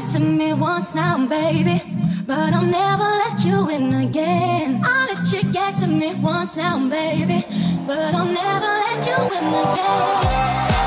[0.00, 1.82] Get to me once now, baby.
[2.24, 4.80] But I'll never let you in again.
[4.84, 7.44] I'll let you get to me once now, baby.
[7.84, 10.77] But I'll never let you in again.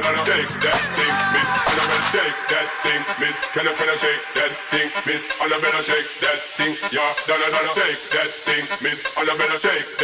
[0.00, 1.48] I shake that thing, miss?
[1.60, 2.08] And I wanna
[2.48, 3.36] that thing, miss.
[3.52, 3.96] Can I wanna
[4.34, 5.24] that thing, miss?
[5.40, 5.82] And I better
[6.20, 7.12] that thing, yeah.
[7.26, 7.74] Then I wanna
[8.16, 9.00] that thing, miss.
[9.16, 9.99] And I better shake.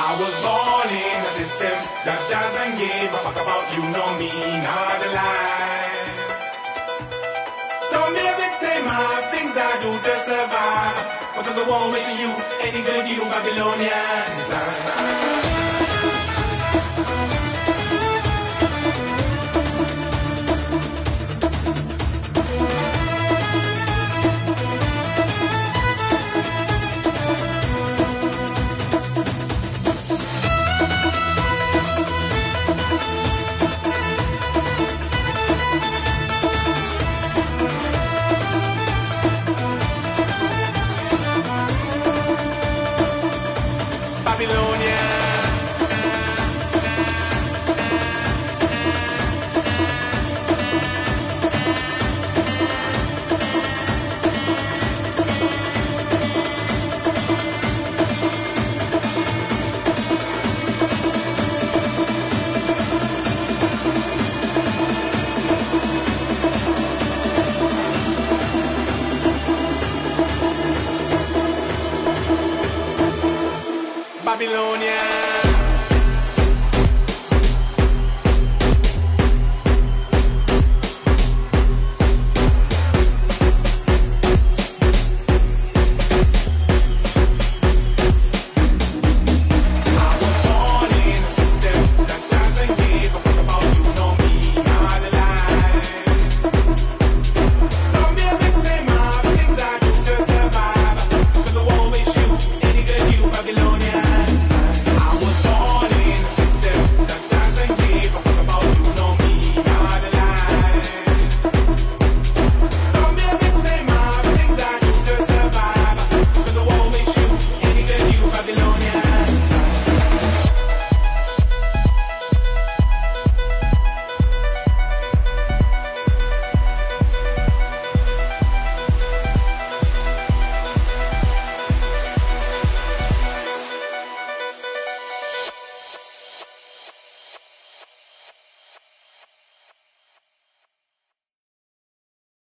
[0.00, 1.74] I was born in a system
[2.06, 4.30] that doesn't give a fuck about you, no me,
[4.62, 5.90] not a lie.
[7.90, 11.02] Don't be a victim of things I do to survive.
[11.34, 12.30] Because I won't miss you,
[12.62, 14.48] any good you Babylonians.